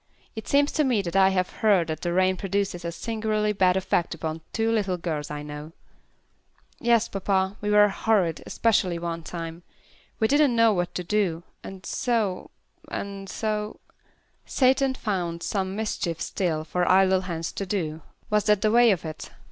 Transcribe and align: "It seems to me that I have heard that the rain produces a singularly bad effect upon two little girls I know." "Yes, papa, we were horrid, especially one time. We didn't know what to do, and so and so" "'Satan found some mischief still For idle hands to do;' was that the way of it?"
"It 0.35 0.47
seems 0.47 0.71
to 0.71 0.83
me 0.83 1.03
that 1.03 1.15
I 1.15 1.29
have 1.29 1.57
heard 1.61 1.89
that 1.89 2.01
the 2.01 2.11
rain 2.11 2.35
produces 2.35 2.83
a 2.83 2.91
singularly 2.91 3.53
bad 3.53 3.77
effect 3.77 4.15
upon 4.15 4.41
two 4.51 4.71
little 4.71 4.97
girls 4.97 5.29
I 5.29 5.43
know." 5.43 5.73
"Yes, 6.79 7.07
papa, 7.07 7.55
we 7.61 7.69
were 7.69 7.87
horrid, 7.89 8.41
especially 8.47 8.97
one 8.97 9.21
time. 9.21 9.61
We 10.19 10.27
didn't 10.27 10.55
know 10.55 10.73
what 10.73 10.95
to 10.95 11.03
do, 11.03 11.43
and 11.63 11.85
so 11.85 12.49
and 12.87 13.29
so" 13.29 13.79
"'Satan 14.47 14.95
found 14.95 15.43
some 15.43 15.75
mischief 15.75 16.19
still 16.19 16.63
For 16.63 16.89
idle 16.91 17.21
hands 17.21 17.51
to 17.51 17.67
do;' 17.67 18.01
was 18.27 18.45
that 18.45 18.61
the 18.63 18.71
way 18.71 18.89
of 18.89 19.05
it?" 19.05 19.29